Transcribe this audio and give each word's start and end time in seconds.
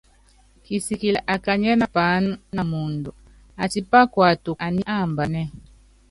Kisikili 0.63 1.19
akanyiɛ́ 1.33 1.79
na 1.79 1.87
paáná 1.95 2.31
na 2.55 2.61
muundɔ, 2.69 3.11
atípá 3.63 3.99
kuatuku 4.13 4.59
aní 4.65 4.81
ambanɛ́ɛ. 4.95 5.43